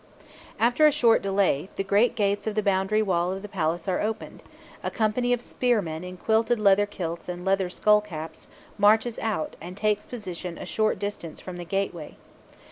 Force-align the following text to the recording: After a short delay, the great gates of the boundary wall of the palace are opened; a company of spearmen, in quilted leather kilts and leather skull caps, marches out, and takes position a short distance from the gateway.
After 0.59 0.87
a 0.87 0.91
short 0.91 1.21
delay, 1.21 1.69
the 1.75 1.83
great 1.83 2.15
gates 2.15 2.47
of 2.47 2.55
the 2.55 2.63
boundary 2.63 3.03
wall 3.03 3.31
of 3.31 3.43
the 3.43 3.47
palace 3.47 3.87
are 3.87 4.01
opened; 4.01 4.41
a 4.81 4.89
company 4.89 5.31
of 5.31 5.43
spearmen, 5.43 6.03
in 6.03 6.17
quilted 6.17 6.59
leather 6.59 6.87
kilts 6.87 7.29
and 7.29 7.45
leather 7.45 7.69
skull 7.69 8.01
caps, 8.01 8.47
marches 8.79 9.19
out, 9.19 9.55
and 9.61 9.77
takes 9.77 10.07
position 10.07 10.57
a 10.57 10.65
short 10.65 10.97
distance 10.97 11.39
from 11.39 11.57
the 11.57 11.65
gateway. 11.65 12.17